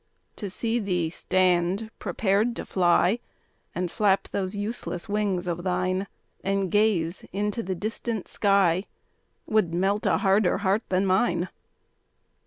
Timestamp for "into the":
7.31-7.75